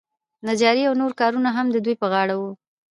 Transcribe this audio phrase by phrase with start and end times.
[0.47, 2.51] نجاري او نور کارونه هم د دوی په غاړه وو.